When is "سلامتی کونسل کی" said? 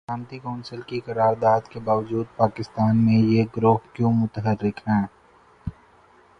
0.07-0.99